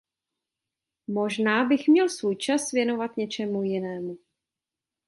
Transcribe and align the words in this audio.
Možná 1.07 1.65
bych 1.65 1.87
měl 1.87 2.09
svůj 2.09 2.35
čas 2.35 2.71
věnovat 2.71 3.17
něčemu 3.17 3.63
jinému. 3.63 4.17